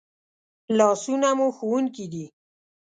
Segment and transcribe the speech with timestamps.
[0.77, 2.25] لاسونه مو ښوونکي دي